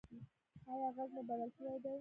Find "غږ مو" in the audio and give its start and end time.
0.95-1.21